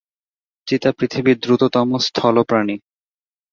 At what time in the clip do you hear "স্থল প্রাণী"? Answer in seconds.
1.97-2.75